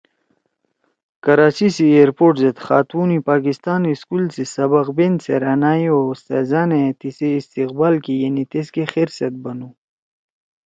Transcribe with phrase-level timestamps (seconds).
[1.23, 6.83] کراچی سی ائرپورٹ زید خاتون پاکستان سکول سی سبق بین سیرأن ئے او اُستاذأن ئے
[6.99, 9.69] تیِسی استقبال کی یعنی تیسکے خیر سیت بنُو